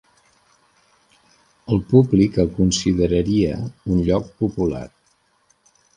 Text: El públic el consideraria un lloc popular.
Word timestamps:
El 1.75 1.83
públic 1.91 2.41
el 2.45 2.49
consideraria 2.57 3.61
un 3.93 4.03
lloc 4.09 4.33
popular. 4.45 4.85